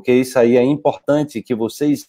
porque 0.00 0.14
isso 0.14 0.38
aí 0.38 0.56
é 0.56 0.62
importante 0.62 1.42
que 1.42 1.54
vocês, 1.54 2.06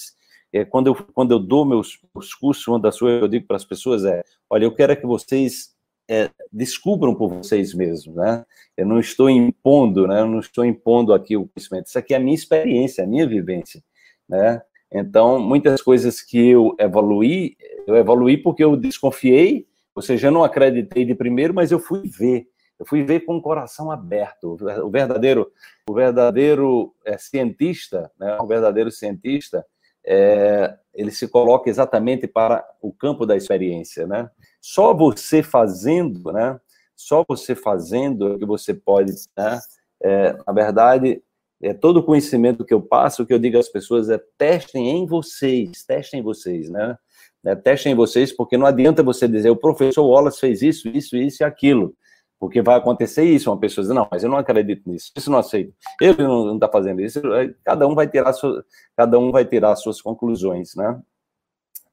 é, 0.53 0.63
quando, 0.63 0.88
eu, 0.88 0.95
quando 1.13 1.31
eu 1.31 1.40
dou 1.40 1.65
meus, 1.65 1.99
meus 2.15 2.33
cursos, 2.33 2.65
uma 2.65 2.79
das 2.79 2.98
coisas 2.98 3.19
que 3.19 3.25
eu 3.25 3.27
digo 3.27 3.45
para 3.45 3.57
as 3.57 3.65
pessoas 3.65 4.05
é, 4.05 4.23
olha, 4.49 4.63
eu 4.63 4.73
quero 4.73 4.96
que 4.96 5.05
vocês 5.05 5.76
é, 6.10 6.30
descubram 6.50 7.14
por 7.14 7.30
vocês 7.30 7.74
mesmos, 7.74 8.16
né? 8.16 8.46
Eu 8.78 8.86
não 8.86 8.98
estou 8.98 9.30
impondo, 9.30 10.08
né? 10.08 10.22
Eu 10.22 10.26
não 10.26 10.40
estou 10.40 10.64
impondo 10.64 11.14
aqui 11.14 11.36
o 11.36 11.50
conhecimento. 11.50 11.88
Isso 11.88 12.00
aqui 12.00 12.14
é 12.14 12.18
a 12.18 12.20
minha 12.20 12.34
experiência, 12.34 13.04
a 13.04 13.08
minha 13.08 13.28
vivência, 13.28 13.84
né? 14.28 14.62
Então, 14.89 15.38
muitas 15.38 15.82
coisas 15.82 16.21
que 16.21 16.38
eu 16.38 16.73
evoluí, 16.80 17.58
eu 17.86 17.98
evoluí 17.98 18.38
porque 18.38 18.64
eu 18.64 18.78
desconfiei, 18.78 19.68
ou 19.94 20.02
seja, 20.02 20.28
eu 20.28 20.32
não 20.32 20.46
acreditei 20.46 21.04
de 21.04 21.14
primeiro, 21.14 21.54
mas 21.54 21.73
eu 21.73 21.80
fui 21.80 22.04
ver. 22.08 22.48
Eu 22.82 22.86
fui 22.88 23.04
ver 23.04 23.20
com 23.20 23.38
o 23.38 23.41
coração 23.41 23.91
aberto. 23.91 24.57
O 24.84 24.89
verdadeiro, 24.89 25.52
o 25.88 25.93
verdadeiro 25.93 26.91
é, 27.05 27.15
cientista, 27.15 28.11
né? 28.20 28.39
O 28.41 28.47
verdadeiro 28.47 28.89
cientista, 28.89 29.64
é, 30.04 30.75
ele 30.92 31.11
se 31.11 31.28
coloca 31.28 31.70
exatamente 31.70 32.25
para 32.25 32.67
o 32.81 32.91
campo 32.91 33.23
da 33.23 33.37
experiência, 33.37 34.07
né? 34.07 34.27
Só 34.59 34.95
você 34.95 35.43
fazendo, 35.43 36.33
né? 36.33 36.59
Só 36.95 37.23
você 37.27 37.53
fazendo 37.53 38.33
é 38.33 38.39
que 38.39 38.45
você 38.47 38.73
pode, 38.73 39.11
né? 39.37 39.59
É, 40.01 40.35
na 40.48 40.51
verdade, 40.51 41.21
é 41.61 41.75
todo 41.75 41.98
o 41.98 42.03
conhecimento 42.03 42.65
que 42.65 42.73
eu 42.73 42.81
passo, 42.81 43.21
o 43.21 43.27
que 43.27 43.34
eu 43.34 43.37
digo 43.37 43.59
às 43.59 43.70
pessoas 43.70 44.09
é 44.09 44.20
testem 44.39 44.89
em 44.89 45.05
vocês, 45.05 45.84
testem 45.85 46.20
em 46.20 46.23
vocês, 46.23 46.67
né? 46.67 46.98
É, 47.45 47.53
testem 47.53 47.91
em 47.91 47.95
vocês, 47.95 48.35
porque 48.35 48.57
não 48.57 48.65
adianta 48.65 49.03
você 49.03 49.27
dizer 49.27 49.51
o 49.51 49.55
professor 49.55 50.03
Wallace 50.03 50.39
fez 50.39 50.63
isso, 50.63 50.87
isso, 50.87 51.15
isso 51.15 51.43
e 51.43 51.45
aquilo, 51.45 51.95
porque 52.41 52.59
vai 52.59 52.75
acontecer 52.75 53.23
isso. 53.23 53.51
Uma 53.51 53.59
pessoa 53.59 53.85
diz, 53.85 53.93
não, 53.93 54.07
mas 54.09 54.23
eu 54.23 54.29
não 54.29 54.37
acredito 54.37 54.89
nisso, 54.89 55.11
isso 55.15 55.29
não 55.29 55.37
aceito. 55.37 55.71
Ele 56.01 56.23
não 56.23 56.55
está 56.55 56.67
fazendo 56.67 56.99
isso. 56.99 57.21
Cada 57.63 57.87
um 57.87 57.93
vai 57.93 58.07
tirar 58.07 58.33
sua, 58.33 58.65
cada 58.97 59.19
um 59.19 59.31
vai 59.31 59.45
tirar 59.45 59.75
suas 59.75 60.01
conclusões, 60.01 60.73
né? 60.75 60.99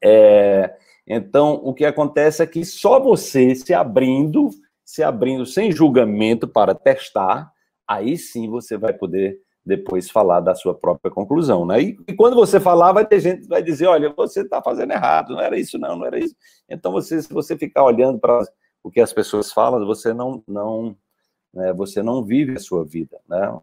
É, 0.02 0.74
então, 1.06 1.60
o 1.62 1.74
que 1.74 1.84
acontece 1.84 2.42
é 2.42 2.46
que 2.46 2.64
só 2.64 2.98
você 2.98 3.54
se 3.54 3.74
abrindo, 3.74 4.48
se 4.82 5.02
abrindo 5.02 5.44
sem 5.44 5.70
julgamento 5.70 6.48
para 6.48 6.74
testar, 6.74 7.52
aí 7.86 8.16
sim 8.16 8.48
você 8.48 8.78
vai 8.78 8.94
poder 8.94 9.38
depois 9.66 10.08
falar 10.08 10.40
da 10.40 10.54
sua 10.54 10.74
própria 10.74 11.10
conclusão, 11.10 11.66
né? 11.66 11.82
E, 11.82 11.98
e 12.08 12.14
quando 12.14 12.34
você 12.34 12.58
falar, 12.58 12.92
vai 12.92 13.04
ter 13.04 13.20
gente 13.20 13.42
que 13.42 13.48
vai 13.48 13.62
dizer, 13.62 13.86
olha, 13.86 14.14
você 14.16 14.40
está 14.40 14.62
fazendo 14.62 14.92
errado, 14.92 15.34
não 15.34 15.42
era 15.42 15.58
isso 15.58 15.78
não, 15.78 15.94
não 15.94 16.06
era 16.06 16.18
isso. 16.18 16.34
Então, 16.66 16.90
você, 16.90 17.20
se 17.20 17.30
você 17.30 17.54
ficar 17.54 17.84
olhando 17.84 18.18
para 18.18 18.42
o 18.82 18.90
que 18.90 19.00
as 19.00 19.12
pessoas 19.12 19.52
falam, 19.52 19.84
você 19.86 20.12
não, 20.12 20.42
não, 20.46 20.96
né, 21.52 21.72
você 21.72 22.02
não 22.02 22.24
vive 22.24 22.56
a 22.56 22.60
sua 22.60 22.84
vida, 22.84 23.20
né? 23.28 23.60